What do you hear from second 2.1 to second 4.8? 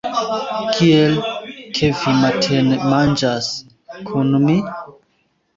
matenmanĝas kun mi?